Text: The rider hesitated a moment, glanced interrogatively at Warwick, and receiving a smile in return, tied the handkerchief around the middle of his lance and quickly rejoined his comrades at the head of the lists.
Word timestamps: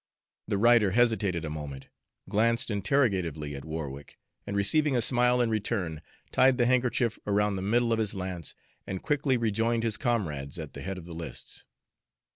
The 0.47 0.57
rider 0.57 0.93
hesitated 0.93 1.45
a 1.45 1.51
moment, 1.51 1.85
glanced 2.27 2.71
interrogatively 2.71 3.53
at 3.55 3.63
Warwick, 3.63 4.17
and 4.47 4.57
receiving 4.57 4.95
a 4.95 4.99
smile 5.01 5.39
in 5.41 5.51
return, 5.51 6.01
tied 6.31 6.57
the 6.57 6.65
handkerchief 6.65 7.19
around 7.27 7.55
the 7.55 7.61
middle 7.61 7.93
of 7.93 7.99
his 7.99 8.15
lance 8.15 8.55
and 8.87 9.03
quickly 9.03 9.37
rejoined 9.37 9.83
his 9.83 9.97
comrades 9.97 10.57
at 10.57 10.73
the 10.73 10.81
head 10.81 10.97
of 10.97 11.05
the 11.05 11.13
lists. 11.13 11.65